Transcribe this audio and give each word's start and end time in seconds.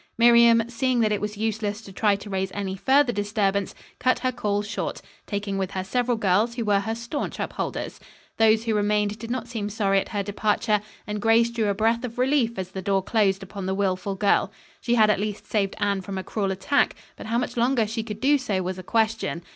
Miriam 0.17 0.63
seeing 0.67 0.99
that 1.01 1.11
it 1.11 1.21
was 1.21 1.37
useless 1.37 1.79
to 1.83 1.91
try 1.91 2.15
to 2.15 2.29
raise 2.31 2.49
any 2.55 2.75
further 2.75 3.13
disturbance, 3.13 3.75
cut 3.99 4.17
her 4.17 4.31
call 4.31 4.63
short, 4.63 4.99
taking 5.27 5.59
with 5.59 5.69
her 5.73 5.83
several 5.83 6.17
girls 6.17 6.55
who 6.55 6.65
were 6.65 6.79
her 6.79 6.95
staunch 6.95 7.39
upholders. 7.39 7.99
Those 8.37 8.63
who 8.63 8.73
remained 8.73 9.19
did 9.19 9.29
not 9.29 9.47
seem 9.47 9.69
sorry 9.69 9.99
at 9.99 10.09
her 10.09 10.23
departure, 10.23 10.81
and 11.05 11.21
Grace 11.21 11.51
drew 11.51 11.67
a 11.67 11.75
breath 11.75 12.03
of 12.03 12.17
relief 12.17 12.57
as 12.57 12.71
the 12.71 12.81
door 12.81 13.03
closed 13.03 13.43
upon 13.43 13.67
the 13.67 13.75
wilful 13.75 14.15
girl. 14.15 14.51
She 14.81 14.95
had 14.95 15.11
at 15.11 15.19
least 15.19 15.45
saved 15.45 15.75
Anne 15.77 16.01
from 16.01 16.17
a 16.17 16.23
cruel 16.23 16.49
attack, 16.49 16.95
but 17.15 17.27
how 17.27 17.37
much 17.37 17.55
longer 17.55 17.85
she 17.85 18.01
could 18.01 18.19
do 18.19 18.39
so 18.39 18.63
was 18.63 18.79
a 18.79 18.81
question. 18.83 19.43